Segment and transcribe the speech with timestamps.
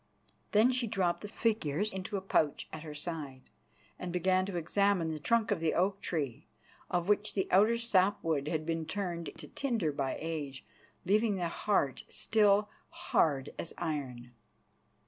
[0.51, 3.51] Then she dropped the figures into a pouch at her side,
[3.99, 6.47] and began to examine the trunk of the oak tree,
[6.89, 10.65] of which the outer sap wood had been turned to tinder by age,
[11.05, 14.31] leaving the heart still hard as iron.